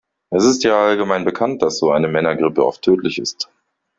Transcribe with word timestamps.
Es 0.31 0.45
ist 0.45 0.63
ja 0.63 0.83
allgemein 0.83 1.25
bekannt, 1.25 1.61
dass 1.61 1.77
so 1.77 1.91
eine 1.91 2.07
Männergrippe 2.07 2.65
oft 2.65 2.81
tödlich 2.81 3.19
ist. 3.19 3.51